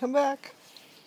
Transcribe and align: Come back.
Come 0.00 0.14
back. 0.14 0.59